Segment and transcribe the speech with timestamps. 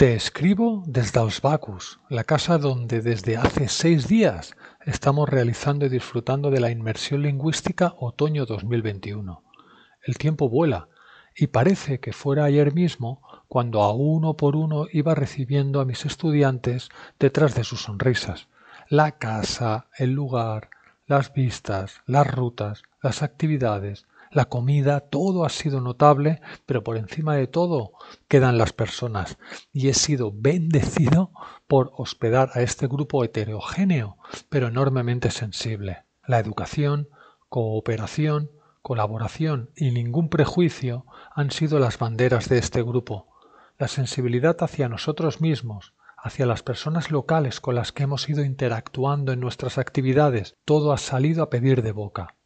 [0.00, 6.50] Te escribo desde Ausbacus, la casa donde desde hace seis días estamos realizando y disfrutando
[6.50, 9.44] de la inmersión lingüística Otoño 2021.
[10.02, 10.88] El tiempo vuela
[11.36, 16.06] y parece que fuera ayer mismo cuando a uno por uno iba recibiendo a mis
[16.06, 16.88] estudiantes
[17.18, 18.48] detrás de sus sonrisas.
[18.88, 20.70] La casa, el lugar,
[21.04, 27.34] las vistas, las rutas, las actividades, la comida, todo ha sido notable, pero por encima
[27.34, 27.92] de todo
[28.28, 29.38] quedan las personas.
[29.72, 31.32] Y he sido bendecido
[31.66, 36.04] por hospedar a este grupo heterogéneo, pero enormemente sensible.
[36.24, 37.08] La educación,
[37.48, 38.52] cooperación,
[38.82, 43.26] colaboración y ningún prejuicio han sido las banderas de este grupo.
[43.78, 49.32] La sensibilidad hacia nosotros mismos, hacia las personas locales con las que hemos ido interactuando
[49.32, 52.36] en nuestras actividades, todo ha salido a pedir de boca.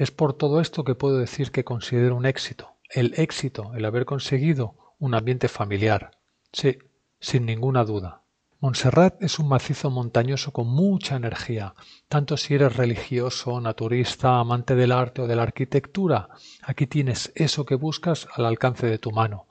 [0.00, 2.78] Es por todo esto que puedo decir que considero un éxito.
[2.88, 6.12] El éxito, el haber conseguido un ambiente familiar.
[6.54, 6.78] Sí,
[7.20, 8.22] sin ninguna duda.
[8.60, 11.74] Montserrat es un macizo montañoso con mucha energía,
[12.08, 16.30] tanto si eres religioso, naturista, amante del arte o de la arquitectura.
[16.62, 19.48] Aquí tienes eso que buscas al alcance de tu mano.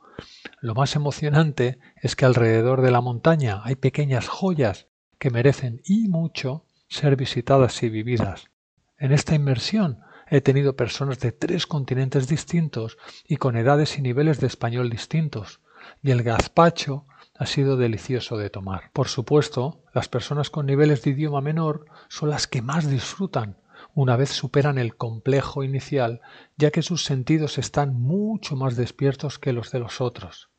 [0.62, 4.88] Lo más emocionante es que alrededor de la montaña hay pequeñas joyas
[5.20, 8.50] que merecen y mucho ser visitadas y vividas.
[8.98, 14.40] En esta inmersión He tenido personas de tres continentes distintos y con edades y niveles
[14.40, 15.60] de español distintos,
[16.04, 17.06] y el gazpacho
[17.36, 18.92] ha sido delicioso de tomar.
[18.94, 23.58] Por supuesto, las personas con niveles de idioma menor son las que más disfrutan
[23.94, 26.22] una vez superan el complejo inicial,
[26.58, 30.50] ya que sus sentidos están mucho más despiertos que los de los otros.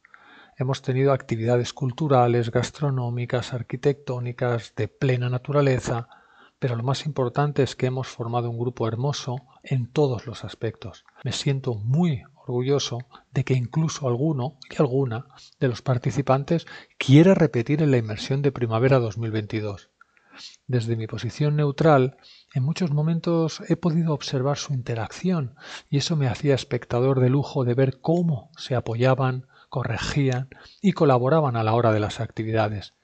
[0.57, 6.09] Hemos tenido actividades culturales, gastronómicas, arquitectónicas, de plena naturaleza,
[6.61, 11.05] pero lo más importante es que hemos formado un grupo hermoso en todos los aspectos.
[11.25, 12.99] Me siento muy orgulloso
[13.33, 15.27] de que incluso alguno y alguna
[15.59, 16.67] de los participantes
[16.99, 19.91] quiera repetir en la inmersión de primavera 2022.
[20.67, 22.19] Desde mi posición neutral,
[22.55, 25.55] en muchos momentos he podido observar su interacción
[25.89, 30.51] y eso me hacía espectador de lujo de ver cómo se apoyaban, corregían
[30.83, 32.95] y colaboraban a la hora de las actividades.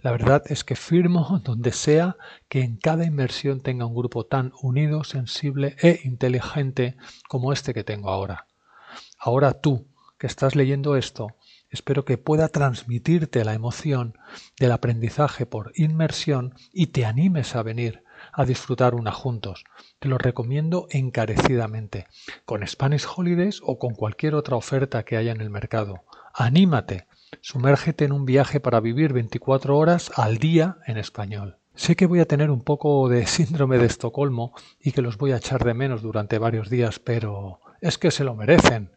[0.00, 2.16] La verdad es que firmo donde sea
[2.48, 6.96] que en cada inmersión tenga un grupo tan unido, sensible e inteligente
[7.28, 8.46] como este que tengo ahora.
[9.18, 9.86] Ahora tú,
[10.18, 11.28] que estás leyendo esto,
[11.70, 14.18] espero que pueda transmitirte la emoción
[14.58, 19.64] del aprendizaje por inmersión y te animes a venir a disfrutar una juntos.
[19.98, 22.06] Te lo recomiendo encarecidamente,
[22.44, 26.04] con Spanish Holidays o con cualquier otra oferta que haya en el mercado.
[26.34, 27.06] Anímate,
[27.40, 31.58] Sumérgete en un viaje para vivir 24 horas al día en español.
[31.74, 35.32] Sé que voy a tener un poco de síndrome de Estocolmo y que los voy
[35.32, 38.90] a echar de menos durante varios días, pero es que se lo merecen.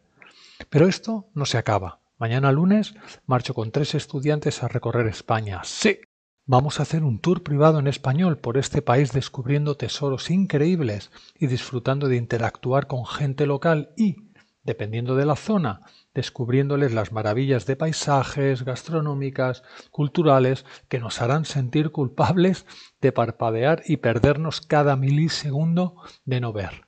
[0.68, 2.00] Pero esto no se acaba.
[2.18, 2.94] Mañana lunes
[3.26, 5.62] marcho con tres estudiantes a recorrer España.
[5.64, 6.00] Sí.
[6.46, 11.46] Vamos a hacer un tour privado en español por este país descubriendo tesoros increíbles y
[11.46, 14.30] disfrutando de interactuar con gente local y,
[14.64, 15.82] dependiendo de la zona,
[16.14, 22.66] descubriéndoles las maravillas de paisajes, gastronómicas, culturales, que nos harán sentir culpables
[23.00, 26.86] de parpadear y perdernos cada milisegundo de no ver.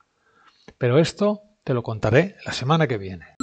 [0.78, 3.36] Pero esto te lo contaré la semana que viene.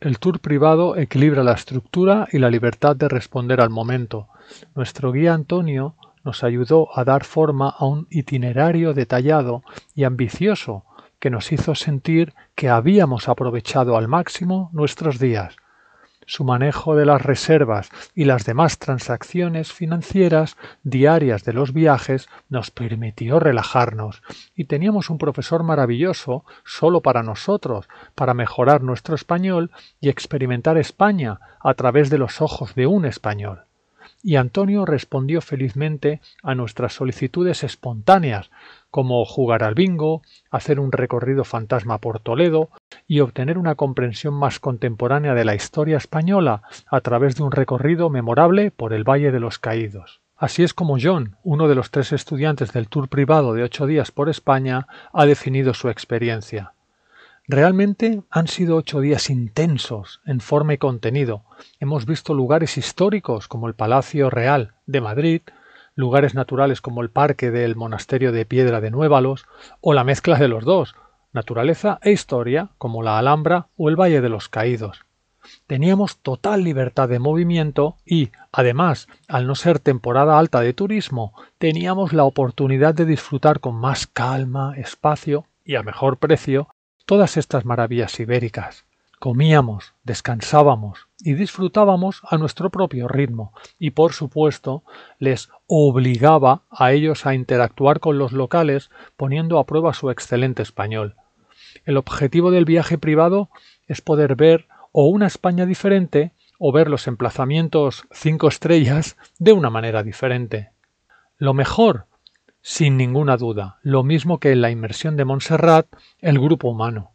[0.00, 4.28] El tour privado equilibra la estructura y la libertad de responder al momento.
[4.76, 9.62] Nuestro guía Antonio nos ayudó a dar forma a un itinerario detallado
[9.94, 10.84] y ambicioso
[11.18, 15.56] que nos hizo sentir que habíamos aprovechado al máximo nuestros días.
[16.26, 22.70] Su manejo de las reservas y las demás transacciones financieras diarias de los viajes nos
[22.70, 24.22] permitió relajarnos
[24.54, 29.70] y teníamos un profesor maravilloso solo para nosotros, para mejorar nuestro español
[30.00, 33.67] y experimentar España a través de los ojos de un español
[34.22, 38.50] y Antonio respondió felizmente a nuestras solicitudes espontáneas,
[38.90, 42.70] como jugar al bingo, hacer un recorrido fantasma por Toledo
[43.06, 48.10] y obtener una comprensión más contemporánea de la historia española a través de un recorrido
[48.10, 50.20] memorable por el Valle de los Caídos.
[50.36, 54.12] Así es como John, uno de los tres estudiantes del tour privado de ocho días
[54.12, 56.74] por España, ha definido su experiencia.
[57.50, 61.44] Realmente han sido ocho días intensos en forma y contenido.
[61.80, 65.40] Hemos visto lugares históricos como el Palacio Real de Madrid,
[65.94, 69.46] lugares naturales como el Parque del Monasterio de Piedra de Nuévalos,
[69.80, 70.94] o la mezcla de los dos,
[71.32, 75.06] naturaleza e historia, como la Alhambra o el Valle de los Caídos.
[75.66, 82.12] Teníamos total libertad de movimiento y, además, al no ser temporada alta de turismo, teníamos
[82.12, 86.68] la oportunidad de disfrutar con más calma, espacio y a mejor precio
[87.08, 88.84] todas estas maravillas ibéricas.
[89.18, 94.84] Comíamos, descansábamos y disfrutábamos a nuestro propio ritmo y por supuesto
[95.18, 101.14] les obligaba a ellos a interactuar con los locales poniendo a prueba su excelente español.
[101.86, 103.48] El objetivo del viaje privado
[103.86, 109.70] es poder ver o una España diferente o ver los emplazamientos cinco estrellas de una
[109.70, 110.72] manera diferente.
[111.38, 112.04] Lo mejor,
[112.62, 115.86] sin ninguna duda, lo mismo que en la inmersión de Montserrat,
[116.20, 117.12] el grupo humano.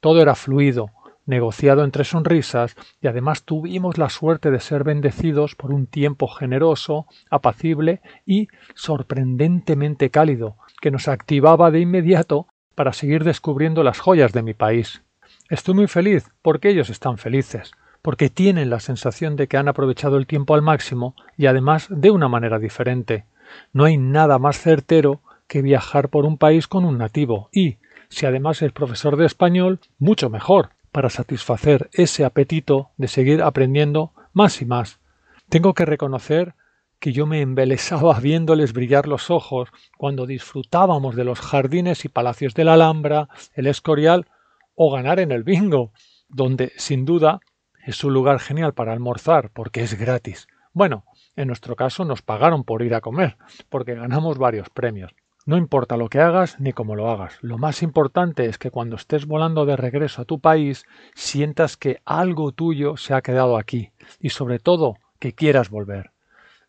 [0.00, 0.90] Todo era fluido,
[1.26, 7.06] negociado entre sonrisas, y además tuvimos la suerte de ser bendecidos por un tiempo generoso,
[7.30, 14.42] apacible y sorprendentemente cálido, que nos activaba de inmediato para seguir descubriendo las joyas de
[14.42, 15.02] mi país.
[15.48, 17.72] Estoy muy feliz porque ellos están felices,
[18.02, 22.10] porque tienen la sensación de que han aprovechado el tiempo al máximo y además de
[22.10, 23.26] una manera diferente.
[23.72, 28.26] No hay nada más certero que viajar por un país con un nativo y, si
[28.26, 34.60] además es profesor de español, mucho mejor, para satisfacer ese apetito de seguir aprendiendo más
[34.62, 35.00] y más.
[35.48, 36.54] Tengo que reconocer
[37.00, 42.54] que yo me embelesaba viéndoles brillar los ojos cuando disfrutábamos de los jardines y palacios
[42.54, 44.26] de la Alhambra, el Escorial
[44.74, 45.92] o ganar en el bingo,
[46.28, 47.40] donde sin duda
[47.84, 50.46] es un lugar genial para almorzar porque es gratis.
[50.72, 51.04] Bueno,
[51.40, 53.36] en nuestro caso nos pagaron por ir a comer,
[53.68, 55.14] porque ganamos varios premios.
[55.46, 57.38] No importa lo que hagas ni cómo lo hagas.
[57.40, 60.84] Lo más importante es que cuando estés volando de regreso a tu país,
[61.14, 63.90] sientas que algo tuyo se ha quedado aquí
[64.20, 66.12] y sobre todo que quieras volver.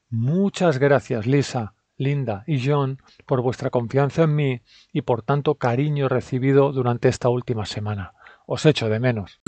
[0.09, 4.61] Muchas gracias Lisa, Linda y John por vuestra confianza en mí
[4.93, 8.13] y por tanto cariño recibido durante esta última semana.
[8.45, 9.41] Os echo de menos.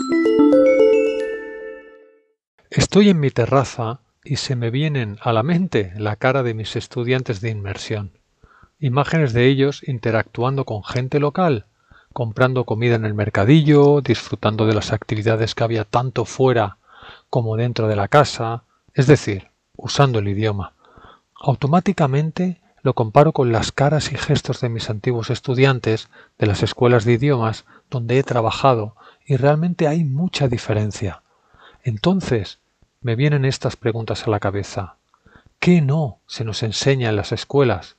[2.69, 6.75] Estoy en mi terraza y se me vienen a la mente la cara de mis
[6.75, 8.11] estudiantes de inmersión
[8.83, 11.67] imágenes de ellos interactuando con gente local,
[12.11, 16.79] comprando comida en el mercadillo, disfrutando de las actividades que había tanto fuera
[17.29, 19.47] como dentro de la casa, es decir,
[19.77, 20.73] usando el idioma.
[21.41, 27.05] Automáticamente lo comparo con las caras y gestos de mis antiguos estudiantes de las escuelas
[27.05, 31.23] de idiomas donde he trabajado y realmente hay mucha diferencia.
[31.83, 32.59] Entonces
[33.03, 34.95] me vienen estas preguntas a la cabeza.
[35.59, 37.97] ¿Qué no se nos enseña en las escuelas?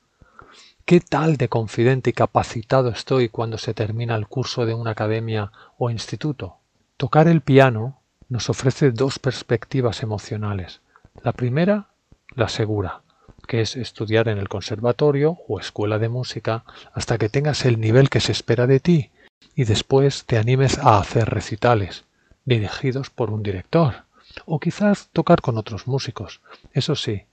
[0.86, 5.52] ¿Qué tal de confidente y capacitado estoy cuando se termina el curso de una academia
[5.76, 6.56] o instituto?
[6.96, 10.80] Tocar el piano nos ofrece dos perspectivas emocionales.
[11.22, 11.88] La primera,
[12.34, 13.02] la segura,
[13.46, 16.64] que es estudiar en el conservatorio o escuela de música
[16.94, 19.10] hasta que tengas el nivel que se espera de ti
[19.54, 22.04] y después te animes a hacer recitales,
[22.46, 24.03] dirigidos por un director,
[24.46, 26.40] o quizás tocar con otros músicos.
[26.72, 27.24] Eso sí,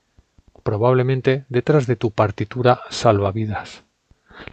[0.64, 3.84] probablemente detrás de tu partitura salvavidas.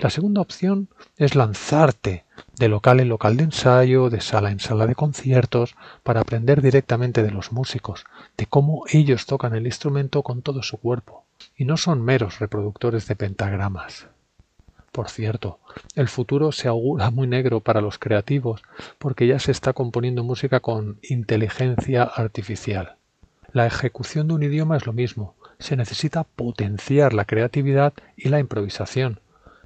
[0.00, 2.24] La segunda opción es lanzarte
[2.56, 7.22] de local en local de ensayo, de sala en sala de conciertos, para aprender directamente
[7.22, 8.04] de los músicos,
[8.36, 11.24] de cómo ellos tocan el instrumento con todo su cuerpo,
[11.56, 14.08] y no son meros reproductores de pentagramas.
[14.98, 15.60] Por cierto,
[15.94, 18.62] el futuro se augura muy negro para los creativos,
[18.98, 22.96] porque ya se está componiendo música con inteligencia artificial.
[23.52, 28.40] La ejecución de un idioma es lo mismo, se necesita potenciar la creatividad y la
[28.40, 29.20] improvisación.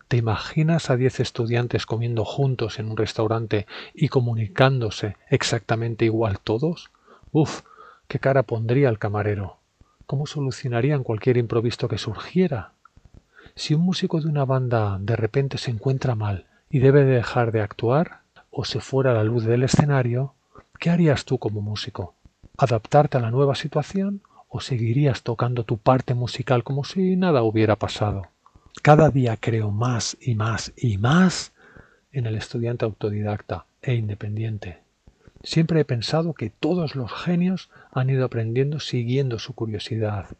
[0.08, 6.90] ¿Te imaginas a diez estudiantes comiendo juntos en un restaurante y comunicándose exactamente igual todos?
[7.30, 7.62] Uf,
[8.06, 9.56] qué cara pondría el camarero.
[10.04, 12.71] ¿Cómo solucionarían cualquier improviso que surgiera?
[13.54, 17.60] Si un músico de una banda de repente se encuentra mal y debe dejar de
[17.60, 20.34] actuar, o se fuera la luz del escenario,
[20.78, 22.14] ¿qué harías tú como músico?
[22.58, 24.22] ¿Adaptarte a la nueva situación
[24.54, 28.26] o seguirías tocando tu parte musical como si nada hubiera pasado.
[28.82, 31.52] Cada día creo más y más y más
[32.12, 34.80] en el estudiante autodidacta e independiente.
[35.42, 40.36] Siempre he pensado que todos los genios han ido aprendiendo siguiendo su curiosidad,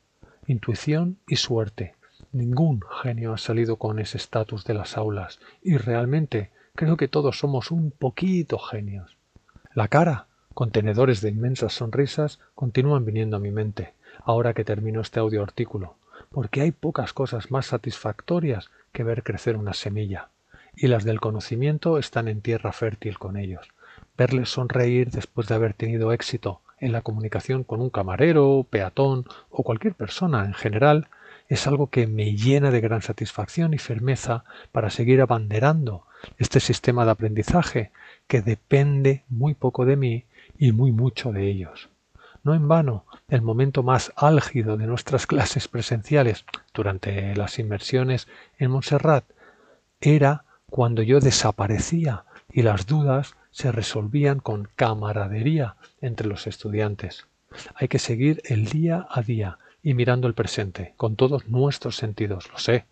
[0.46, 1.94] intuición y suerte.
[2.32, 7.38] Ningún genio ha salido con ese estatus de las aulas y realmente creo que todos
[7.38, 9.18] somos un poquito genios.
[9.74, 13.92] La cara, contenedores de inmensas sonrisas, continúan viniendo a mi mente
[14.24, 15.96] ahora que termino este audio artículo,
[16.30, 20.28] porque hay pocas cosas más satisfactorias que ver crecer una semilla,
[20.74, 23.68] y las del conocimiento están en tierra fértil con ellos.
[24.16, 29.62] Verles sonreír después de haber tenido éxito en la comunicación con un camarero, peatón o
[29.62, 31.08] cualquier persona en general
[31.52, 36.06] es algo que me llena de gran satisfacción y firmeza para seguir abanderando
[36.38, 37.90] este sistema de aprendizaje
[38.26, 40.24] que depende muy poco de mí
[40.58, 41.90] y muy mucho de ellos.
[42.42, 48.28] No en vano, el momento más álgido de nuestras clases presenciales durante las inmersiones
[48.58, 49.26] en Montserrat
[50.00, 57.26] era cuando yo desaparecía y las dudas se resolvían con camaradería entre los estudiantes.
[57.74, 62.50] Hay que seguir el día a día y mirando el presente, con todos nuestros sentidos,
[62.50, 62.84] lo sé.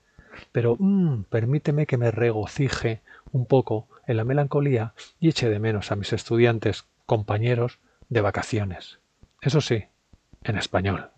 [0.53, 3.01] Pero mmm, permíteme que me regocije
[3.33, 7.79] un poco en la melancolía y eche de menos a mis estudiantes, compañeros,
[8.09, 8.99] de vacaciones.
[9.41, 9.85] Eso sí,
[10.43, 11.11] en español.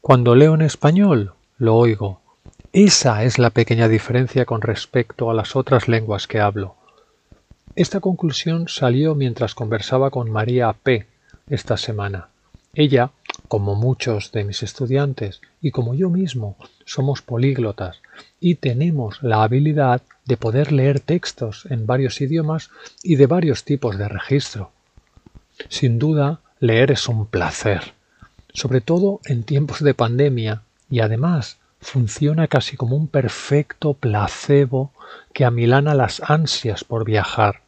[0.00, 2.22] Cuando leo en español, lo oigo.
[2.72, 6.76] Esa es la pequeña diferencia con respecto a las otras lenguas que hablo.
[7.76, 11.06] Esta conclusión salió mientras conversaba con María P.
[11.48, 12.28] esta semana.
[12.78, 13.10] Ella,
[13.48, 18.00] como muchos de mis estudiantes y como yo mismo, somos políglotas
[18.38, 22.70] y tenemos la habilidad de poder leer textos en varios idiomas
[23.02, 24.70] y de varios tipos de registro.
[25.68, 27.94] Sin duda, leer es un placer,
[28.54, 34.92] sobre todo en tiempos de pandemia, y además funciona casi como un perfecto placebo
[35.32, 37.62] que amilana las ansias por viajar.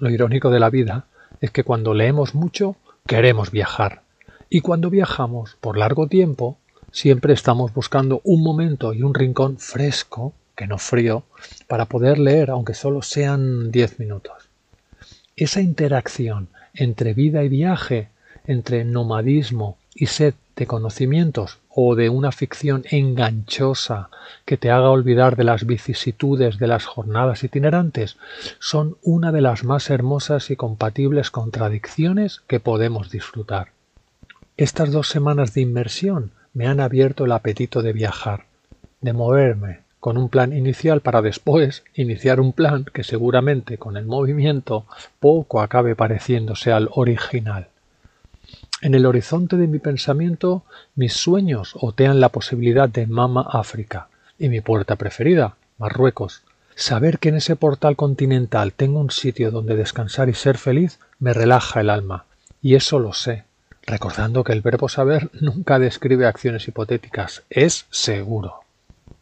[0.00, 1.04] Lo irónico de la vida
[1.40, 2.74] es que cuando leemos mucho
[3.06, 4.02] queremos viajar,
[4.48, 6.58] y cuando viajamos por largo tiempo
[6.92, 11.24] siempre estamos buscando un momento y un rincón fresco, que no frío,
[11.66, 14.48] para poder leer aunque solo sean diez minutos.
[15.36, 18.08] Esa interacción entre vida y viaje,
[18.46, 24.08] entre nomadismo y sed de conocimientos o de una ficción enganchosa
[24.46, 28.16] que te haga olvidar de las vicisitudes de las jornadas itinerantes,
[28.58, 33.75] son una de las más hermosas y compatibles contradicciones que podemos disfrutar.
[34.58, 38.46] Estas dos semanas de inmersión me han abierto el apetito de viajar,
[39.02, 44.06] de moverme, con un plan inicial para después iniciar un plan que seguramente con el
[44.06, 44.86] movimiento
[45.20, 47.68] poco acabe pareciéndose al original.
[48.80, 54.08] En el horizonte de mi pensamiento, mis sueños otean la posibilidad de Mama África
[54.38, 56.44] y mi puerta preferida, Marruecos.
[56.74, 61.34] Saber que en ese portal continental tengo un sitio donde descansar y ser feliz me
[61.34, 62.24] relaja el alma,
[62.62, 63.45] y eso lo sé,
[63.86, 68.60] recordando que el verbo saber nunca describe acciones hipotéticas, es seguro.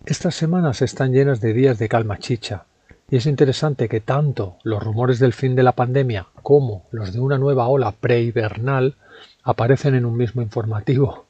[0.07, 2.65] Estas semanas están llenas de días de calma chicha,
[3.11, 7.21] y es interesante que tanto los rumores del fin de la pandemia como los de
[7.21, 8.95] una nueva ola prehibernal
[9.43, 11.27] aparecen en un mismo informativo,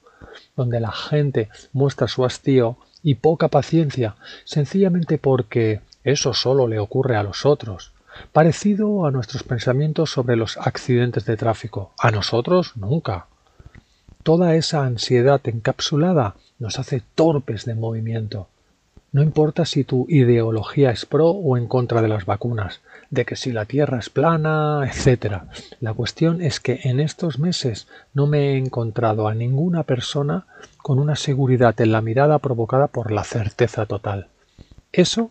[0.57, 4.15] donde la gente muestra su hastío y poca paciencia,
[4.45, 7.94] sencillamente porque eso solo le ocurre a los otros,
[8.33, 11.93] parecido a nuestros pensamientos sobre los accidentes de tráfico.
[11.99, 13.27] A nosotros nunca.
[14.23, 18.49] Toda esa ansiedad encapsulada nos hace torpes de movimiento.
[19.13, 22.81] No importa si tu ideología es pro o en contra de las vacunas,
[23.11, 25.43] de que si la Tierra es plana, etc.
[25.81, 30.47] La cuestión es que en estos meses no me he encontrado a ninguna persona
[30.79, 34.27] con una seguridad en la mirada provocada por la certeza total.
[34.93, 35.31] Eso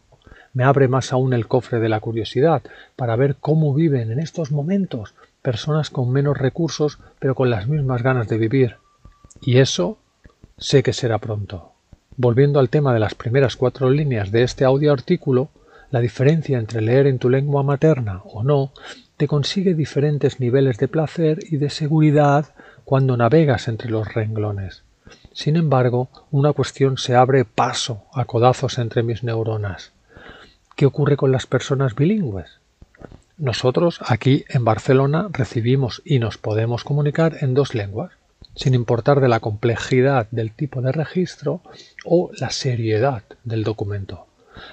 [0.53, 2.61] me abre más aún el cofre de la curiosidad
[2.95, 8.03] para ver cómo viven en estos momentos personas con menos recursos pero con las mismas
[8.03, 8.77] ganas de vivir.
[9.41, 9.97] Y eso
[10.57, 11.71] sé que será pronto.
[12.15, 15.49] Volviendo al tema de las primeras cuatro líneas de este audio artículo,
[15.89, 18.71] la diferencia entre leer en tu lengua materna o no
[19.17, 22.47] te consigue diferentes niveles de placer y de seguridad
[22.83, 24.83] cuando navegas entre los renglones.
[25.33, 29.92] Sin embargo, una cuestión se abre paso a codazos entre mis neuronas.
[30.75, 32.59] ¿Qué ocurre con las personas bilingües?
[33.37, 38.11] Nosotros aquí en Barcelona recibimos y nos podemos comunicar en dos lenguas,
[38.55, 41.61] sin importar de la complejidad del tipo de registro
[42.05, 44.25] o la seriedad del documento.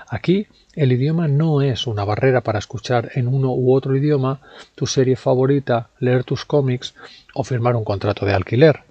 [0.08, 4.40] Aquí el idioma no es una barrera para escuchar en uno u otro idioma
[4.74, 6.94] tu serie favorita, leer tus cómics
[7.34, 8.84] o firmar un contrato de alquiler.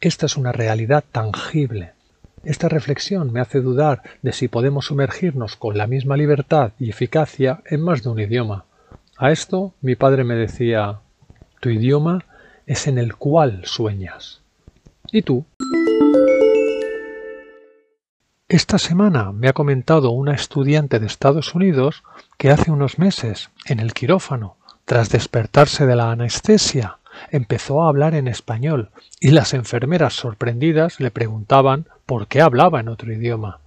[0.00, 1.92] Esta es una realidad tangible.
[2.44, 7.62] Esta reflexión me hace dudar de si podemos sumergirnos con la misma libertad y eficacia
[7.66, 8.64] en más de un idioma.
[9.18, 11.00] A esto mi padre me decía
[11.60, 12.24] Tu idioma
[12.66, 14.40] es en el cual sueñas.
[15.12, 15.44] ¿Y tú?
[18.48, 22.02] Esta semana me ha comentado una estudiante de Estados Unidos
[22.38, 24.56] que hace unos meses, en el quirófano,
[24.86, 26.98] tras despertarse de la anestesia,
[27.30, 32.88] empezó a hablar en español y las enfermeras sorprendidas le preguntaban por qué hablaba en
[32.88, 33.60] otro idioma.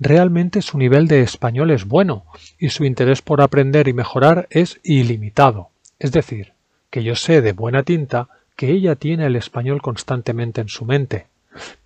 [0.00, 2.24] Realmente su nivel de español es bueno
[2.58, 5.68] y su interés por aprender y mejorar es ilimitado.
[6.00, 6.52] Es decir,
[6.90, 11.28] que yo sé de buena tinta que ella tiene el español constantemente en su mente.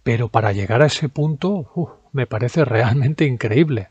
[0.02, 3.88] Pero para llegar a ese punto me parece realmente increíble.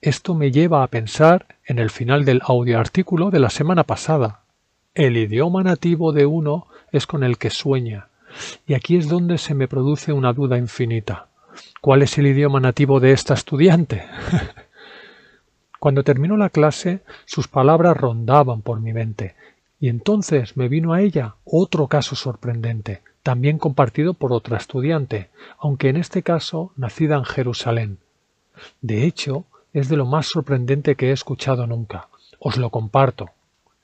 [0.00, 4.44] Esto me lleva a pensar en el final del audioartículo de la semana pasada.
[4.94, 8.08] El idioma nativo de uno es con el que sueña.
[8.66, 11.28] Y aquí es donde se me produce una duda infinita.
[11.80, 14.04] ¿Cuál es el idioma nativo de esta estudiante?
[15.78, 19.34] Cuando terminó la clase, sus palabras rondaban por mi mente,
[19.78, 25.90] y entonces me vino a ella otro caso sorprendente, también compartido por otra estudiante, aunque
[25.90, 27.98] en este caso nacida en Jerusalén.
[28.80, 29.44] De hecho,
[29.74, 32.08] es de lo más sorprendente que he escuchado nunca.
[32.38, 33.30] Os lo comparto.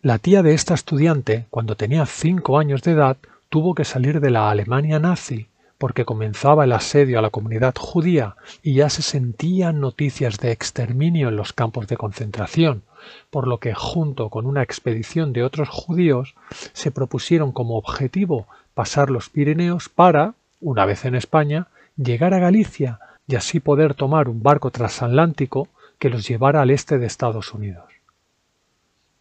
[0.01, 3.19] La tía de esta estudiante, cuando tenía cinco años de edad,
[3.51, 5.49] tuvo que salir de la Alemania nazi
[5.81, 11.31] porque comenzaba el asedio a la comunidad judía y ya se sentían noticias de exterminio
[11.31, 12.83] en los campos de concentración,
[13.31, 16.35] por lo que junto con una expedición de otros judíos
[16.75, 22.99] se propusieron como objetivo pasar los Pirineos para, una vez en España, llegar a Galicia
[23.27, 25.69] y así poder tomar un barco transatlántico
[25.99, 27.85] que los llevara al este de Estados Unidos.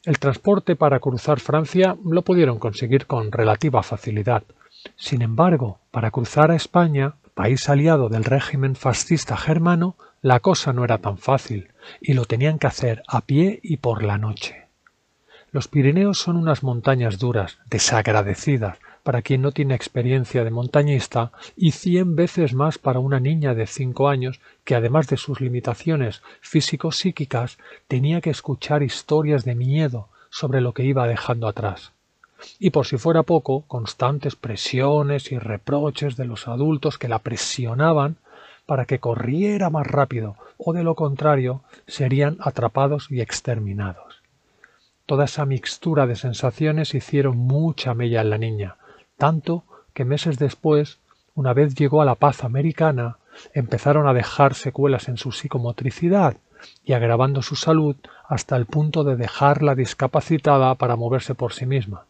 [0.04, 4.44] El transporte para cruzar Francia lo pudieron conseguir con relativa facilidad,
[4.96, 10.84] sin embargo, para cruzar a España, país aliado del régimen fascista germano, la cosa no
[10.84, 11.70] era tan fácil,
[12.02, 14.68] y lo tenían que hacer a pie y por la noche.
[15.52, 21.72] Los Pirineos son unas montañas duras, desagradecidas, para quien no tiene experiencia de montañista, y
[21.72, 27.58] cien veces más para una niña de cinco años que, además de sus limitaciones físico-psíquicas,
[27.88, 31.94] tenía que escuchar historias de miedo sobre lo que iba dejando atrás
[32.60, 38.18] y por si fuera poco, constantes presiones y reproches de los adultos que la presionaban
[38.66, 44.22] para que corriera más rápido, o de lo contrario serían atrapados y exterminados.
[45.06, 48.76] Toda esa mixtura de sensaciones hicieron mucha mella en la niña,
[49.18, 51.00] tanto que meses después,
[51.34, 53.18] una vez llegó a la paz americana,
[53.54, 56.38] empezaron a dejar secuelas en su psicomotricidad
[56.84, 57.96] y agravando su salud
[58.28, 62.06] hasta el punto de dejarla discapacitada para moverse por sí misma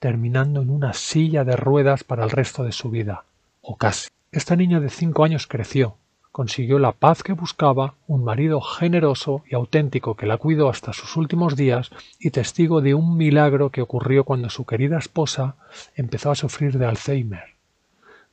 [0.00, 3.24] terminando en una silla de ruedas para el resto de su vida,
[3.62, 4.08] o casi.
[4.32, 5.96] Esta niña de cinco años creció,
[6.32, 11.16] consiguió la paz que buscaba, un marido generoso y auténtico que la cuidó hasta sus
[11.16, 15.56] últimos días y testigo de un milagro que ocurrió cuando su querida esposa
[15.94, 17.60] empezó a sufrir de Alzheimer.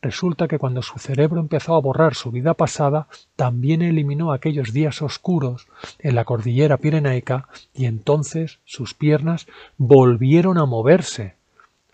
[0.01, 5.01] Resulta que cuando su cerebro empezó a borrar su vida pasada, también eliminó aquellos días
[5.01, 11.36] oscuros en la cordillera pirenaica y entonces sus piernas volvieron a moverse,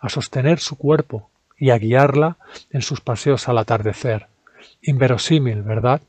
[0.03, 2.35] a sostener su cuerpo y a guiarla
[2.71, 4.27] en sus paseos al atardecer.
[4.81, 6.01] Inverosímil, ¿verdad?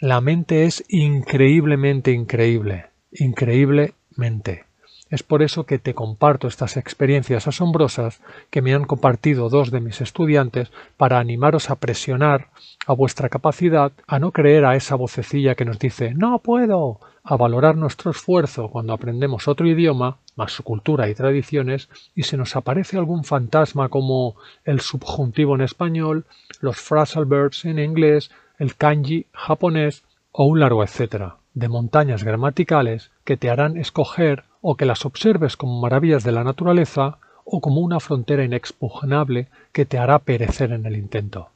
[0.00, 4.64] La mente es increíblemente increíble, increíblemente.
[5.10, 8.20] Es por eso que te comparto estas experiencias asombrosas
[8.50, 12.48] que me han compartido dos de mis estudiantes para animaros a presionar
[12.86, 17.36] a vuestra capacidad a no creer a esa vocecilla que nos dice no puedo, a
[17.36, 22.54] valorar nuestro esfuerzo cuando aprendemos otro idioma, más su cultura y tradiciones, y se nos
[22.56, 26.24] aparece algún fantasma como el subjuntivo en español,
[26.60, 33.10] los phrasal verbs en inglés, el kanji japonés o un largo etcétera de montañas gramaticales
[33.24, 37.80] que te harán escoger o que las observes como maravillas de la naturaleza o como
[37.80, 41.48] una frontera inexpugnable que te hará perecer en el intento.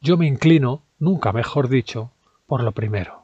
[0.00, 2.10] Yo me inclino, nunca mejor dicho,
[2.46, 3.22] por lo primero.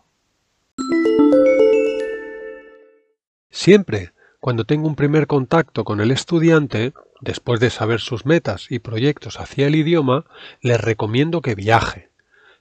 [3.50, 8.78] Siempre, cuando tengo un primer contacto con el estudiante, después de saber sus metas y
[8.78, 10.26] proyectos hacia el idioma,
[10.60, 12.10] le recomiendo que viaje.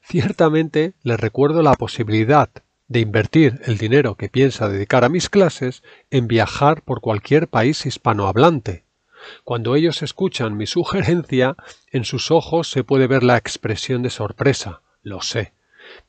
[0.02, 2.50] Ciertamente le recuerdo la posibilidad
[2.88, 7.86] de invertir el dinero que piensa dedicar a mis clases en viajar por cualquier país
[7.86, 8.86] hispanohablante.
[9.43, 11.56] Cuando ellos escuchan mi sugerencia,
[11.91, 15.54] en sus ojos se puede ver la expresión de sorpresa, lo sé.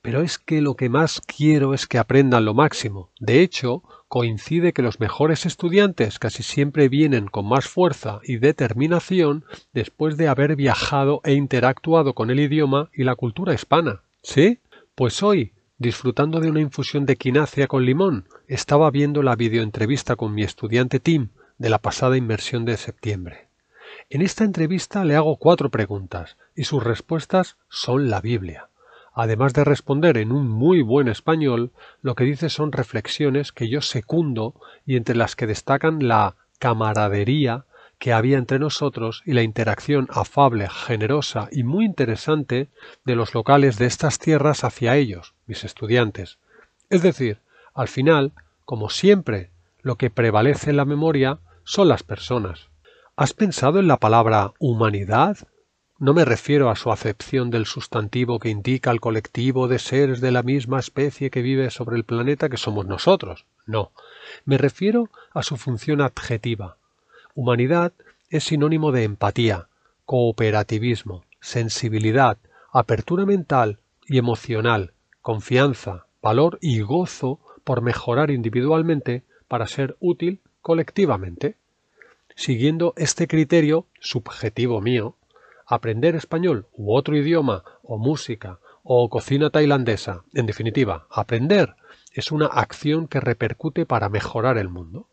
[0.02, 3.10] Pero es que lo que más quiero es que aprendan lo máximo.
[3.20, 9.44] De hecho, coincide que los mejores estudiantes casi siempre vienen con más fuerza y determinación
[9.72, 14.02] después de haber viajado e interactuado con el idioma y la cultura hispana.
[14.22, 14.58] ¿Sí?
[14.96, 20.34] Pues hoy Disfrutando de una infusión de quinácea con limón, estaba viendo la videoentrevista con
[20.34, 23.46] mi estudiante Tim de la pasada inmersión de septiembre.
[24.10, 28.70] En esta entrevista le hago cuatro preguntas y sus respuestas son la Biblia.
[29.14, 31.70] Además de responder en un muy buen español,
[32.02, 37.66] lo que dice son reflexiones que yo secundo y entre las que destacan la camaradería
[37.98, 42.68] que había entre nosotros y la interacción afable, generosa y muy interesante
[43.04, 46.38] de los locales de estas tierras hacia ellos, mis estudiantes.
[46.90, 47.40] Es decir,
[47.74, 48.32] al final,
[48.64, 49.50] como siempre,
[49.82, 52.68] lo que prevalece en la memoria son las personas.
[53.16, 55.38] ¿Has pensado en la palabra humanidad?
[55.98, 60.30] No me refiero a su acepción del sustantivo que indica al colectivo de seres de
[60.30, 63.46] la misma especie que vive sobre el planeta que somos nosotros.
[63.66, 63.90] No,
[64.44, 66.77] me refiero a su función adjetiva,
[67.40, 67.92] Humanidad
[68.30, 69.68] es sinónimo de empatía,
[70.06, 72.36] cooperativismo, sensibilidad,
[72.72, 81.54] apertura mental y emocional, confianza, valor y gozo por mejorar individualmente para ser útil colectivamente.
[82.34, 85.14] Siguiendo este criterio subjetivo mío,
[85.64, 91.76] aprender español u otro idioma o música o cocina tailandesa, en definitiva, aprender
[92.12, 95.06] es una acción que repercute para mejorar el mundo.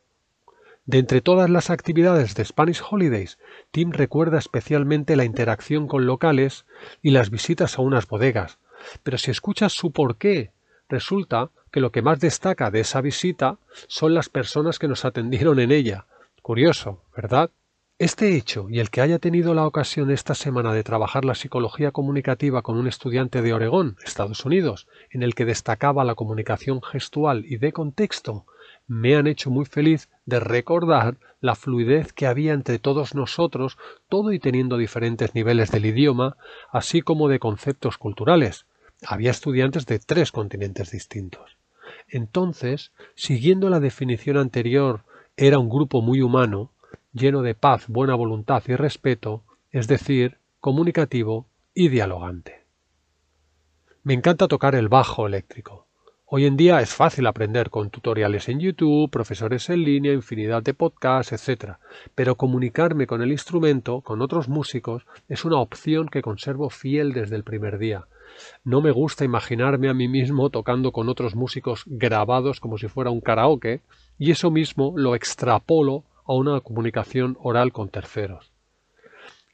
[0.85, 3.39] De entre todas las actividades de Spanish Holidays,
[3.71, 6.65] Tim recuerda especialmente la interacción con locales
[7.01, 8.59] y las visitas a unas bodegas,
[9.01, 10.51] pero si escuchas su porqué,
[10.87, 15.59] resulta que lo que más destaca de esa visita son las personas que nos atendieron
[15.59, 16.05] en ella.
[16.43, 17.49] Curioso, ¿verdad?
[17.97, 21.91] Este hecho y el que haya tenido la ocasión esta semana de trabajar la psicología
[21.91, 27.43] comunicativa con un estudiante de Oregón, Estados Unidos, en el que destacaba la comunicación gestual
[27.47, 28.45] y de contexto,
[28.87, 33.77] me han hecho muy feliz de recordar la fluidez que había entre todos nosotros,
[34.09, 36.37] todo y teniendo diferentes niveles del idioma,
[36.71, 38.65] así como de conceptos culturales.
[39.05, 41.57] Había estudiantes de tres continentes distintos.
[42.07, 45.03] Entonces, siguiendo la definición anterior,
[45.37, 46.71] era un grupo muy humano,
[47.13, 52.65] lleno de paz, buena voluntad y respeto, es decir, comunicativo y dialogante.
[54.03, 55.84] Me encanta tocar el bajo eléctrico.
[56.37, 60.73] Hoy en día es fácil aprender con tutoriales en YouTube, profesores en línea, infinidad de
[60.73, 61.75] podcasts, etc.
[62.13, 67.37] Pero comunicarme con el instrumento, con otros músicos, es una opción que conservo fiel desde
[67.37, 68.07] el primer día.
[68.65, 73.11] No me gusta imaginarme a mí mismo tocando con otros músicos grabados como si fuera
[73.11, 73.79] un karaoke,
[74.19, 78.51] y eso mismo lo extrapolo a una comunicación oral con terceros.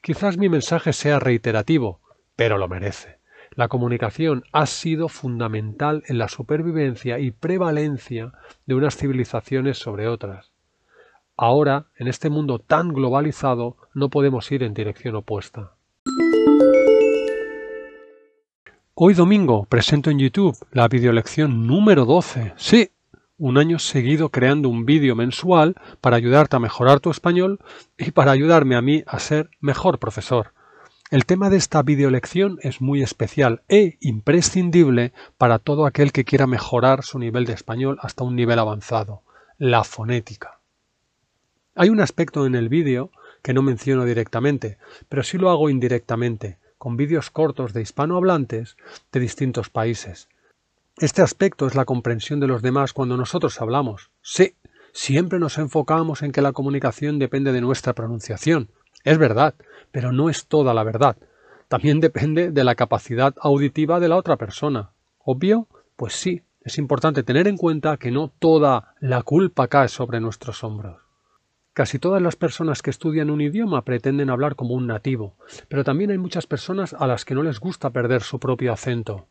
[0.02, 2.00] Quizás mi mensaje sea reiterativo,
[2.34, 3.21] pero lo merece.
[3.54, 8.32] La comunicación ha sido fundamental en la supervivencia y prevalencia
[8.64, 10.52] de unas civilizaciones sobre otras.
[11.36, 15.72] Ahora, en este mundo tan globalizado, no podemos ir en dirección opuesta.
[18.94, 22.54] Hoy domingo presento en YouTube la videolección número 12.
[22.56, 22.90] Sí,
[23.36, 27.58] un año seguido creando un vídeo mensual para ayudarte a mejorar tu español
[27.98, 30.54] y para ayudarme a mí a ser mejor profesor.
[31.12, 36.46] El tema de esta videolección es muy especial e imprescindible para todo aquel que quiera
[36.46, 39.20] mejorar su nivel de español hasta un nivel avanzado,
[39.58, 40.60] la fonética.
[41.74, 43.10] Hay un aspecto en el vídeo
[43.42, 44.78] que no menciono directamente,
[45.10, 48.78] pero sí lo hago indirectamente, con vídeos cortos de hispanohablantes
[49.12, 50.30] de distintos países,
[50.96, 54.10] este aspecto es la comprensión de los demás cuando nosotros hablamos.
[54.22, 54.54] Sí,
[54.92, 58.70] siempre nos enfocamos en que la comunicación depende de nuestra pronunciación.
[59.04, 59.54] Es verdad,
[59.90, 61.16] pero no es toda la verdad.
[61.68, 64.92] También depende de la capacidad auditiva de la otra persona.
[65.18, 65.68] ¿Obvio?
[65.96, 70.62] Pues sí, es importante tener en cuenta que no toda la culpa cae sobre nuestros
[70.62, 71.00] hombros.
[71.74, 75.36] Casi todas las personas que estudian un idioma pretenden hablar como un nativo,
[75.68, 79.26] pero también hay muchas personas a las que no les gusta perder su propio acento.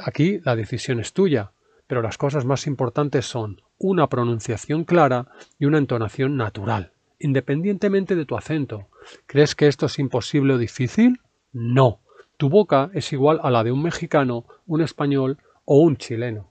[0.00, 1.52] Aquí la decisión es tuya,
[1.86, 5.26] pero las cosas más importantes son una pronunciación clara
[5.58, 8.88] y una entonación natural, independientemente de tu acento.
[9.26, 11.20] ¿Crees que esto es imposible o difícil?
[11.52, 12.00] No.
[12.36, 16.50] Tu boca es igual a la de un mexicano, un español o un chileno.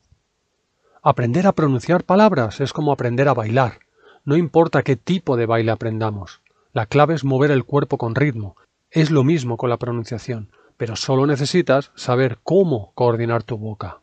[1.03, 3.79] Aprender a pronunciar palabras es como aprender a bailar.
[4.23, 6.41] No importa qué tipo de baile aprendamos.
[6.73, 8.55] La clave es mover el cuerpo con ritmo.
[8.89, 10.49] Es lo mismo con la pronunciación
[10.81, 14.01] pero solo necesitas saber cómo coordinar tu boca.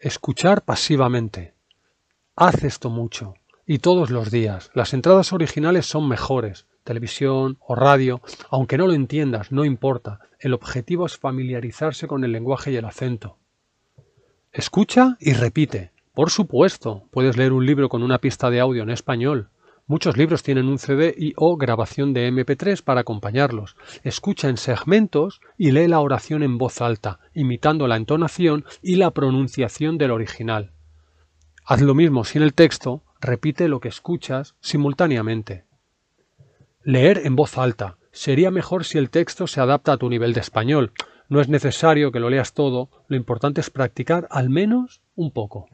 [0.00, 1.54] Escuchar pasivamente.
[2.34, 4.70] Haz esto mucho y todos los días.
[4.74, 10.20] Las entradas originales son mejores, televisión o radio, aunque no lo entiendas, no importa.
[10.38, 13.38] El objetivo es familiarizarse con el lenguaje y el acento.
[14.52, 15.92] Escucha y repite.
[16.12, 19.50] Por supuesto, puedes leer un libro con una pista de audio en español,
[19.86, 23.76] Muchos libros tienen un CD y o grabación de MP3 para acompañarlos.
[24.02, 29.10] Escucha en segmentos y lee la oración en voz alta, imitando la entonación y la
[29.10, 30.72] pronunciación del original.
[31.66, 35.64] Haz lo mismo sin el texto, repite lo que escuchas simultáneamente.
[36.82, 37.96] Leer en voz alta.
[38.12, 40.92] Sería mejor si el texto se adapta a tu nivel de español.
[41.28, 45.66] No es necesario que lo leas todo, lo importante es practicar al menos un poco.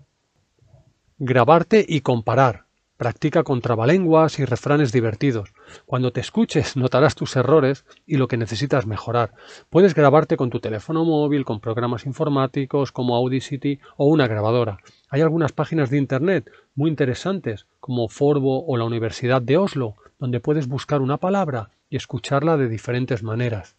[1.19, 2.67] Grabarte y comparar.
[3.01, 5.55] Practica con trabalenguas y refranes divertidos.
[5.87, 9.33] Cuando te escuches notarás tus errores y lo que necesitas mejorar.
[9.71, 14.81] Puedes grabarte con tu teléfono móvil, con programas informáticos como Audacity o una grabadora.
[15.09, 20.41] Hay algunas páginas de Internet muy interesantes como Forbo o la Universidad de Oslo, donde
[20.41, 23.77] puedes buscar una palabra y escucharla de diferentes maneras.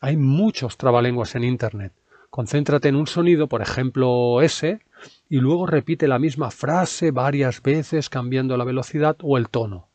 [0.00, 1.92] Hay muchos trabalenguas en Internet.
[2.28, 4.80] Concéntrate en un sonido, por ejemplo S,
[5.28, 9.88] y luego repite la misma frase varias veces cambiando la velocidad o el tono.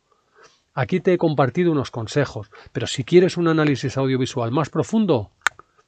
[0.73, 5.31] Aquí te he compartido unos consejos, pero si quieres un análisis audiovisual más profundo,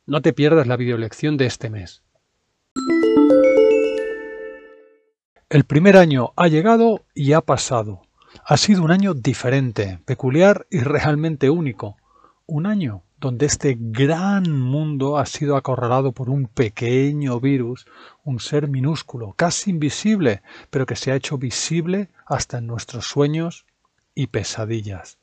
[0.05, 2.03] no te pierdas la videolección de este mes.
[5.49, 8.01] El primer año ha llegado y ha pasado.
[8.43, 11.97] Ha sido un año diferente, peculiar y realmente único.
[12.45, 17.87] Un año donde este gran mundo ha sido acorralado por un pequeño virus,
[18.23, 23.65] un ser minúsculo, casi invisible, pero que se ha hecho visible hasta en nuestros sueños
[24.13, 25.17] y pesadillas.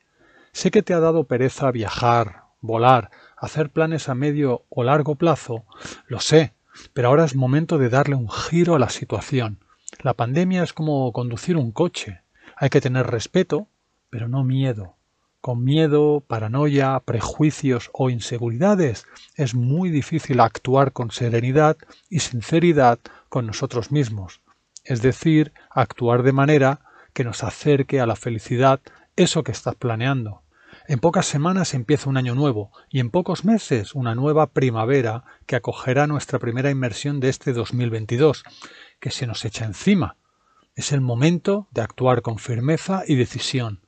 [0.50, 5.64] Sé que te ha dado pereza viajar, volar, hacer planes a medio o largo plazo,
[6.08, 6.54] lo sé,
[6.94, 9.60] pero ahora es momento de darle un giro a la situación.
[10.00, 12.22] La pandemia es como conducir un coche.
[12.56, 13.68] Hay que tener respeto,
[14.10, 14.96] pero no miedo.
[15.42, 21.76] Con miedo, paranoia, prejuicios o inseguridades es muy difícil actuar con serenidad
[22.08, 24.40] y sinceridad con nosotros mismos,
[24.84, 28.82] es decir, actuar de manera que nos acerque a la felicidad
[29.16, 30.44] eso que estás planeando.
[30.86, 35.56] En pocas semanas empieza un año nuevo y en pocos meses una nueva primavera que
[35.56, 38.44] acogerá nuestra primera inmersión de este 2022,
[39.00, 40.16] que se nos echa encima.
[40.76, 43.82] Es el momento de actuar con firmeza y decisión.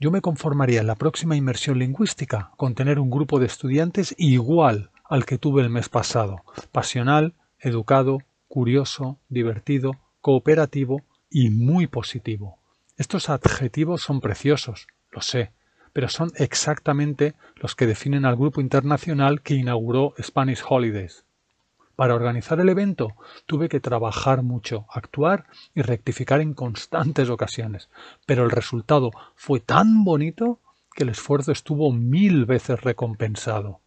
[0.00, 4.92] Yo me conformaría en la próxima inmersión lingüística con tener un grupo de estudiantes igual
[5.08, 12.58] al que tuve el mes pasado, pasional, educado, curioso, divertido, cooperativo y muy positivo.
[12.96, 15.50] Estos adjetivos son preciosos, lo sé,
[15.92, 21.24] pero son exactamente los que definen al grupo internacional que inauguró Spanish Holidays.
[21.98, 27.88] Para organizar el evento tuve que trabajar mucho, actuar y rectificar en constantes ocasiones,
[28.24, 30.60] pero el resultado fue tan bonito
[30.94, 33.80] que el esfuerzo estuvo mil veces recompensado.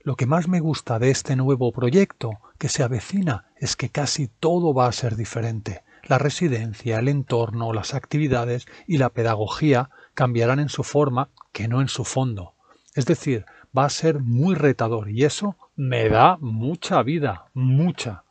[0.00, 4.28] Lo que más me gusta de este nuevo proyecto que se avecina es que casi
[4.28, 5.84] todo va a ser diferente.
[6.02, 11.80] La residencia, el entorno, las actividades y la pedagogía cambiarán en su forma que no
[11.80, 12.52] en su fondo.
[12.94, 13.46] Es decir,
[13.76, 18.22] va a ser muy retador y eso me da mucha vida, mucha.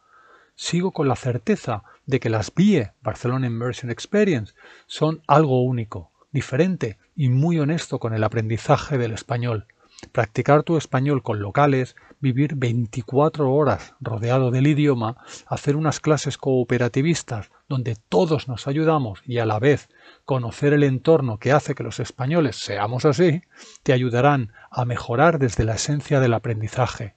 [0.56, 4.54] Sigo con la certeza de que las BIE, Barcelona Immersion Experience,
[4.88, 9.68] son algo único, diferente y muy honesto con el aprendizaje del español.
[10.14, 17.52] Practicar tu español con locales, vivir 24 horas rodeado del idioma, hacer unas clases cooperativistas
[17.68, 19.90] donde todos nos ayudamos y a la vez
[20.24, 23.42] conocer el entorno que hace que los españoles seamos así,
[23.84, 27.16] te ayudarán a mejorar desde la esencia del aprendizaje.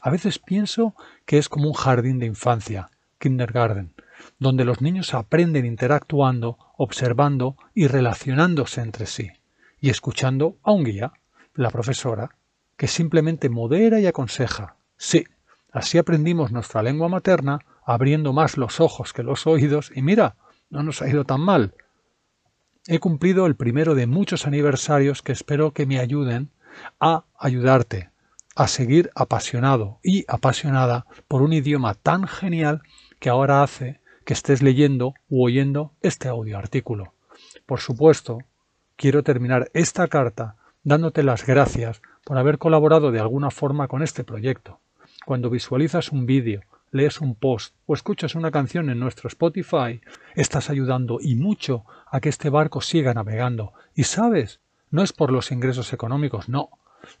[0.00, 0.94] A veces pienso
[1.26, 3.94] que es como un jardín de infancia, kindergarten,
[4.38, 9.30] donde los niños aprenden interactuando, observando y relacionándose entre sí,
[9.80, 11.12] y escuchando a un guía,
[11.54, 12.36] la profesora,
[12.76, 14.76] que simplemente modera y aconseja.
[14.96, 15.24] Sí,
[15.70, 20.36] así aprendimos nuestra lengua materna, abriendo más los ojos que los oídos, y mira,
[20.70, 21.74] no nos ha ido tan mal.
[22.86, 26.50] He cumplido el primero de muchos aniversarios que espero que me ayuden
[26.98, 28.11] a ayudarte
[28.54, 32.82] a seguir apasionado y apasionada por un idioma tan genial
[33.18, 37.14] que ahora hace que estés leyendo u oyendo este audio artículo.
[37.66, 38.38] Por supuesto,
[38.96, 44.24] quiero terminar esta carta dándote las gracias por haber colaborado de alguna forma con este
[44.24, 44.80] proyecto.
[45.24, 50.00] Cuando visualizas un vídeo, lees un post o escuchas una canción en nuestro Spotify,
[50.34, 53.72] estás ayudando y mucho a que este barco siga navegando.
[53.94, 54.60] Y sabes,
[54.90, 56.70] no es por los ingresos económicos, no,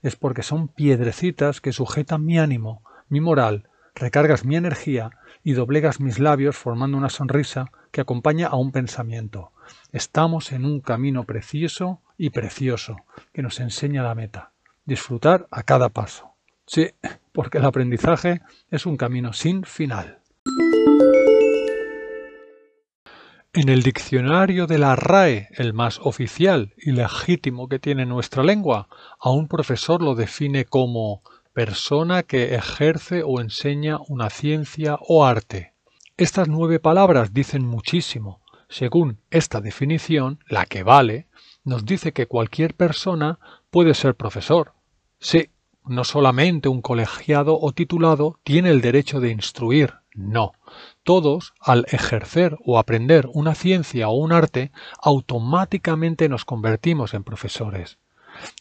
[0.02, 5.10] es porque son piedrecitas que sujetan mi ánimo, mi moral, recargas mi energía
[5.44, 9.52] y doblegas mis labios formando una sonrisa que acompaña a un pensamiento.
[9.92, 12.96] Estamos en un camino precioso y precioso
[13.32, 14.52] que nos enseña la meta.
[14.84, 16.34] Disfrutar a cada paso.
[16.66, 16.90] Sí,
[17.32, 18.40] porque el aprendizaje
[18.70, 20.21] es un camino sin final.
[23.54, 28.88] En el diccionario de la RAE, el más oficial y legítimo que tiene nuestra lengua,
[29.20, 35.74] a un profesor lo define como persona que ejerce o enseña una ciencia o arte.
[36.16, 38.40] Estas nueve palabras dicen muchísimo.
[38.70, 41.26] Según esta definición, la que vale,
[41.62, 43.38] nos dice que cualquier persona
[43.70, 44.72] puede ser profesor.
[45.18, 45.50] Sí,
[45.84, 50.52] no solamente un colegiado o titulado tiene el derecho de instruir, no.
[51.02, 57.98] Todos, al ejercer o aprender una ciencia o un arte, automáticamente nos convertimos en profesores.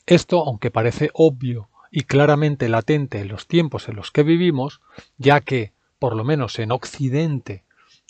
[0.06, 4.82] Esto, aunque parece obvio y claramente latente en los tiempos en los que vivimos,
[5.18, 7.64] ya que, por lo menos en Occidente,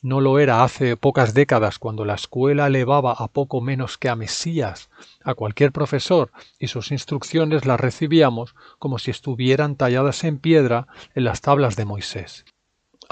[0.04, 4.16] no lo era hace pocas décadas cuando la escuela elevaba a poco menos que a
[4.16, 4.90] Mesías
[5.24, 11.24] a cualquier profesor y sus instrucciones las recibíamos como si estuvieran talladas en piedra en
[11.24, 12.46] las tablas de Moisés.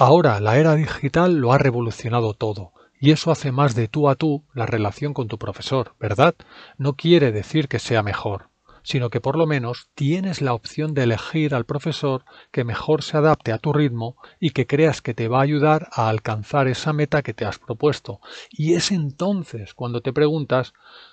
[0.02, 4.16] Ahora la era digital lo ha revolucionado todo, y eso hace más de tú a
[4.16, 6.36] tú la relación con tu profesor, ¿verdad?
[6.78, 8.48] No quiere decir que sea mejor.
[8.82, 13.18] sino que por lo menos tienes la opción de elegir al profesor que mejor se
[13.18, 16.94] adapte a tu ritmo y que creas que te va a ayudar a alcanzar esa
[16.94, 18.22] meta que te has propuesto.
[18.50, 20.72] Y es entonces cuando te preguntas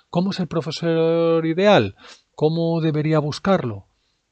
[0.09, 1.97] ¿cómo es el profesor ideal?
[2.35, 3.85] ¿Cómo debería buscarlo?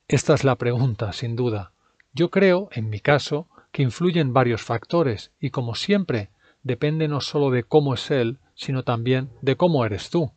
[0.08, 1.74] Esta es la pregunta, sin duda.
[2.13, 6.30] Yo creo, en mi caso, que influyen varios factores y como siempre
[6.64, 10.32] depende no solo de cómo es él, sino también de cómo eres tú.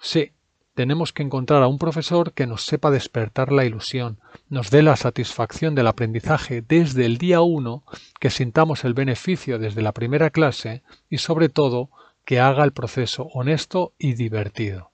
[0.00, 0.32] Sí,
[0.74, 4.18] tenemos que encontrar a un profesor que nos sepa despertar la ilusión,
[4.48, 7.84] nos dé la satisfacción del aprendizaje desde el día uno,
[8.18, 11.90] que sintamos el beneficio desde la primera clase y sobre todo
[12.24, 14.90] que haga el proceso honesto y divertido.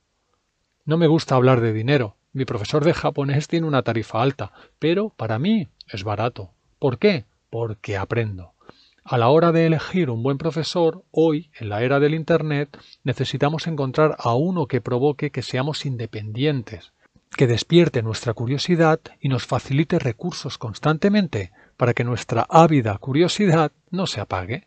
[0.85, 2.19] No me gusta hablar de dinero.
[2.35, 6.51] Mi profesor de japonés tiene una tarifa alta, pero para mí es barato.
[6.79, 7.25] ¿Por qué?
[7.55, 8.55] Porque aprendo.
[9.05, 13.69] A la hora de elegir un buen profesor, hoy, en la era del Internet, necesitamos
[13.69, 16.95] encontrar a uno que provoque que seamos independientes,
[17.37, 24.09] que despierte nuestra curiosidad y nos facilite recursos constantemente para que nuestra ávida curiosidad no
[24.09, 24.67] se apague.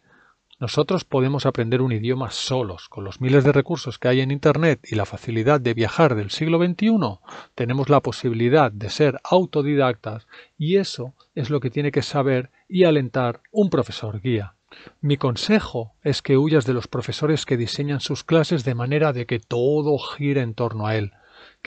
[0.60, 4.80] Nosotros podemos aprender un idioma solos, con los miles de recursos que hay en Internet
[4.90, 7.20] y la facilidad de viajar del siglo XXI.
[7.54, 10.26] Tenemos la posibilidad de ser autodidactas
[10.58, 14.56] y eso es lo que tiene que saber y alentar un profesor guía.
[15.00, 19.28] Mi consejo es que huyas de los profesores que diseñan sus clases de manera de
[19.28, 21.14] que todo gire en torno a él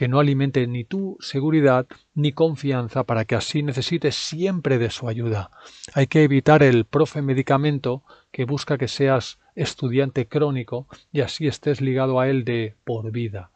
[0.00, 5.08] que no alimente ni tu seguridad ni confianza para que así necesites siempre de su
[5.08, 5.50] ayuda.
[5.92, 11.82] Hay que evitar el profe medicamento que busca que seas estudiante crónico y así estés
[11.82, 13.50] ligado a él de por vida.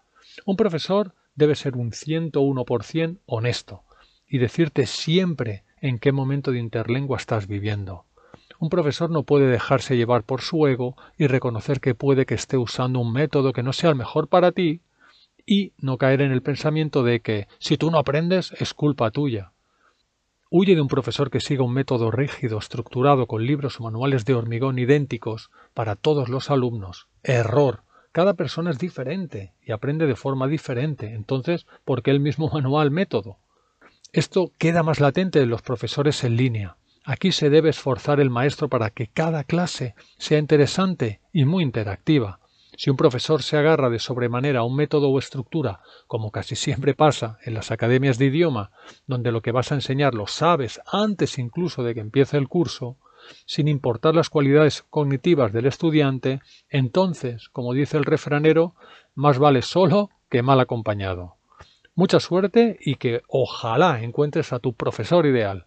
[0.45, 3.85] Un profesor debe ser un 101% honesto
[4.29, 8.05] y decirte siempre en qué momento de interlengua estás viviendo.
[8.59, 12.59] Un profesor no puede dejarse llevar por su ego y reconocer que puede que esté
[12.59, 14.83] usando un método que no sea el mejor para ti
[15.47, 19.53] y no caer en el pensamiento de que si tú no aprendes es culpa tuya.
[20.51, 24.35] Huye de un profesor que siga un método rígido, estructurado, con libros o manuales de
[24.35, 27.09] hormigón idénticos para todos los alumnos.
[27.23, 27.83] Error.
[28.13, 31.15] Cada persona es diferente y aprende de forma diferente.
[31.15, 33.39] Entonces, ¿por qué el mismo manual método?
[34.13, 36.77] Esto queda más latente en los profesores en línea.
[37.05, 42.39] Aquí se debe esforzar el maestro para que cada clase sea interesante y muy interactiva.
[42.77, 46.95] Si un profesor se agarra de sobremanera a un método o estructura, como casi siempre
[46.95, 48.71] pasa en las academias de idioma,
[49.07, 52.97] donde lo que vas a enseñar lo sabes antes incluso de que empiece el curso,
[53.47, 58.75] sin importar las cualidades cognitivas del estudiante, entonces, como dice el refranero,
[59.15, 61.37] más vale solo que mal acompañado.
[61.95, 65.67] Mucha suerte y que ojalá encuentres a tu profesor ideal.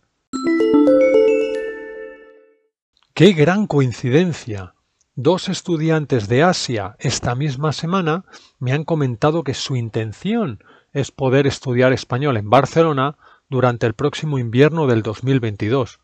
[3.14, 4.76] ¡Qué gran coincidencia!
[5.20, 8.24] Dos estudiantes de Asia esta misma semana
[8.60, 13.18] me han comentado que su intención es poder estudiar español en Barcelona
[13.50, 16.00] durante el próximo invierno del 2022.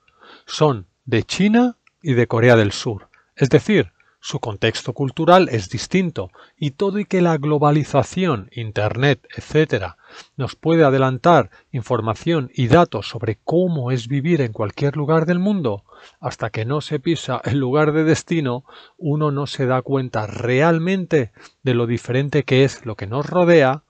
[0.48, 3.08] Son de China y de Corea del Sur.
[3.36, 9.94] Es decir, su contexto cultural es distinto y todo y que la globalización, Internet, etc.,
[10.38, 15.84] nos puede adelantar información y datos sobre cómo es vivir en cualquier lugar del mundo,
[16.20, 18.66] hasta que no se pisa el lugar de destino,
[18.98, 21.32] uno no se da cuenta realmente
[21.64, 23.84] de lo diferente que es lo que nos rodea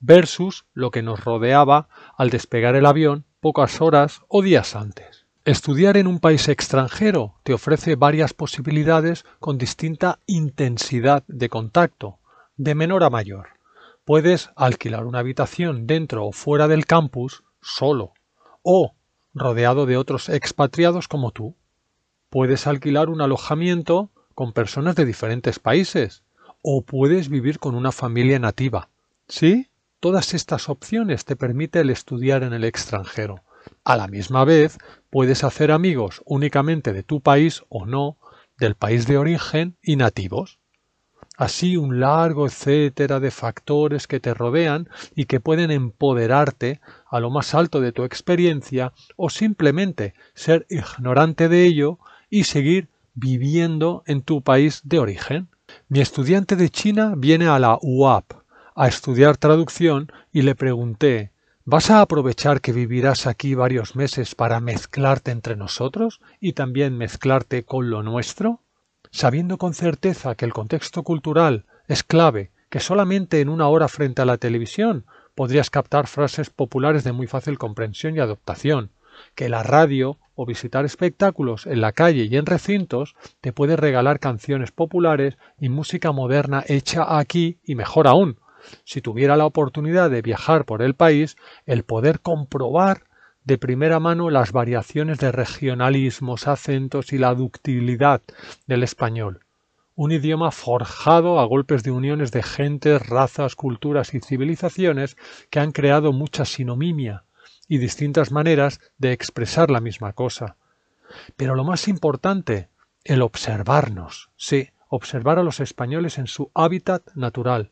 [0.00, 5.26] versus lo que nos rodeaba al despegar el avión pocas horas o días antes.
[5.44, 12.18] Estudiar en un país extranjero te ofrece varias posibilidades con distinta intensidad de contacto,
[12.56, 13.55] de menor a mayor.
[14.06, 18.12] Puedes alquilar una habitación dentro o fuera del campus solo,
[18.62, 18.94] o
[19.34, 21.56] rodeado de otros expatriados como tú.
[22.30, 26.22] Puedes alquilar un alojamiento con personas de diferentes países,
[26.62, 28.90] o puedes vivir con una familia nativa.
[29.26, 29.70] ¿Sí?
[29.98, 33.42] Todas estas opciones te permite el estudiar en el extranjero.
[33.82, 34.78] A la misma vez,
[35.10, 38.18] puedes hacer amigos únicamente de tu país o no,
[38.56, 40.60] del país de origen y nativos.
[41.36, 47.30] Así un largo etcétera de factores que te rodean y que pueden empoderarte a lo
[47.30, 51.98] más alto de tu experiencia o simplemente ser ignorante de ello
[52.30, 55.48] y seguir viviendo en tu país de origen.
[55.88, 58.32] Mi estudiante de China viene a la UAP
[58.74, 61.32] a estudiar traducción y le pregunté
[61.68, 67.64] ¿Vas a aprovechar que vivirás aquí varios meses para mezclarte entre nosotros y también mezclarte
[67.64, 68.60] con lo nuestro?
[69.16, 74.20] Sabiendo con certeza que el contexto cultural es clave, que solamente en una hora frente
[74.20, 78.90] a la televisión podrías captar frases populares de muy fácil comprensión y adoptación,
[79.34, 84.20] que la radio o visitar espectáculos en la calle y en recintos te puede regalar
[84.20, 88.38] canciones populares y música moderna hecha aquí y mejor aún,
[88.84, 93.04] si tuviera la oportunidad de viajar por el país, el poder comprobar
[93.46, 98.20] de primera mano las variaciones de regionalismos, acentos y la ductilidad
[98.66, 99.46] del español.
[99.94, 105.16] Un idioma forjado a golpes de uniones de gentes, razas, culturas y civilizaciones
[105.48, 107.22] que han creado mucha sinomimia
[107.68, 110.56] y distintas maneras de expresar la misma cosa.
[111.36, 112.68] Pero lo más importante,
[113.04, 117.70] el observarnos, sí, observar a los españoles en su hábitat natural.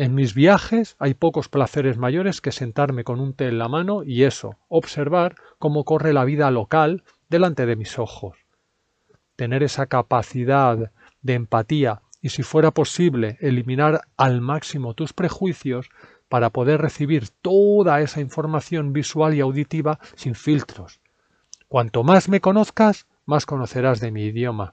[0.00, 4.02] En mis viajes hay pocos placeres mayores que sentarme con un té en la mano
[4.02, 8.38] y eso, observar cómo corre la vida local delante de mis ojos.
[9.36, 10.90] Tener esa capacidad
[11.20, 15.90] de empatía y si fuera posible eliminar al máximo tus prejuicios
[16.30, 21.02] para poder recibir toda esa información visual y auditiva sin filtros.
[21.68, 24.72] Cuanto más me conozcas, más conocerás de mi idioma.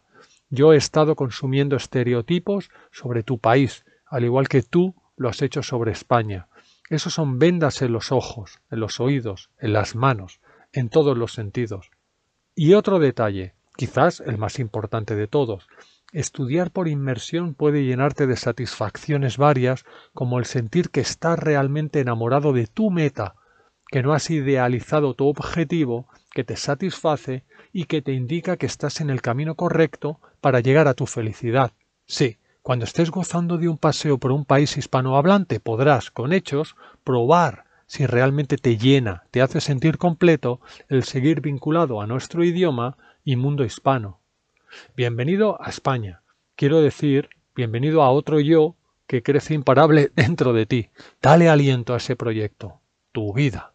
[0.49, 5.63] Yo he estado consumiendo estereotipos sobre tu país, al igual que tú lo has hecho
[5.63, 6.47] sobre España.
[6.89, 10.39] Esos son vendas en los ojos, en los oídos, en las manos,
[10.71, 11.91] en todos los sentidos.
[12.55, 15.67] Y otro detalle, quizás el más importante de todos,
[16.13, 22.53] estudiar por inmersión puede llenarte de satisfacciones varias, como el sentir que estás realmente enamorado
[22.53, 23.35] de tu meta,
[23.89, 27.43] que no has idealizado tu objetivo, que te satisface
[27.73, 31.73] y que te indica que estás en el camino correcto para llegar a tu felicidad.
[32.05, 32.37] Sí,
[32.67, 38.05] cuando estés gozando de un paseo por un país hispanohablante podrás, con hechos, probar si
[38.05, 40.59] realmente te llena, te hace sentir completo
[40.89, 44.19] el seguir vinculado a nuestro idioma y mundo hispano.
[44.97, 46.23] Bienvenido a España.
[46.57, 48.75] Quiero decir, bienvenido a otro yo
[49.07, 50.89] que crece imparable dentro de ti.
[51.21, 52.81] Dale aliento a ese proyecto,
[53.13, 53.71] tu vida.